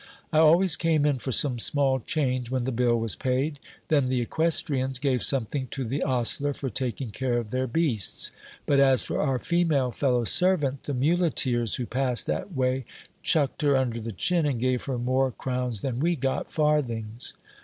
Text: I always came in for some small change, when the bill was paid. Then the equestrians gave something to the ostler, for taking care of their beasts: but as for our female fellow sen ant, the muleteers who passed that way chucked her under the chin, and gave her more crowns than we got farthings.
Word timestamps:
I 0.33 0.39
always 0.39 0.75
came 0.75 1.05
in 1.05 1.19
for 1.19 1.31
some 1.31 1.59
small 1.59 1.99
change, 1.99 2.49
when 2.49 2.63
the 2.63 2.71
bill 2.71 2.99
was 2.99 3.15
paid. 3.15 3.59
Then 3.87 4.09
the 4.09 4.19
equestrians 4.21 4.97
gave 4.97 5.21
something 5.21 5.67
to 5.67 5.85
the 5.85 6.01
ostler, 6.01 6.55
for 6.55 6.71
taking 6.71 7.11
care 7.11 7.37
of 7.37 7.51
their 7.51 7.67
beasts: 7.67 8.31
but 8.65 8.79
as 8.79 9.03
for 9.03 9.21
our 9.21 9.37
female 9.37 9.91
fellow 9.91 10.23
sen 10.23 10.65
ant, 10.65 10.83
the 10.85 10.95
muleteers 10.95 11.75
who 11.75 11.85
passed 11.85 12.25
that 12.25 12.51
way 12.55 12.83
chucked 13.21 13.61
her 13.61 13.77
under 13.77 13.99
the 14.01 14.11
chin, 14.11 14.47
and 14.47 14.59
gave 14.59 14.85
her 14.85 14.97
more 14.97 15.29
crowns 15.33 15.81
than 15.81 15.99
we 15.99 16.15
got 16.15 16.51
farthings. 16.51 17.35